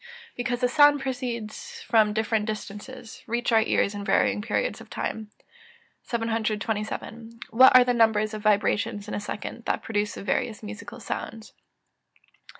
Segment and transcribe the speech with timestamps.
[0.35, 5.29] _Because the sounds proceeding from different distances, reach our ears in varying periods of time.
[6.01, 7.39] 727.
[7.51, 11.53] _What are the numbers of vibrations in a second that produce the various musical sounds?